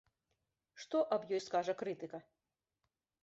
Што 0.83 0.97
аб 1.17 1.21
ёй 1.37 1.41
скажа 1.47 1.73
крытыка? 1.81 2.19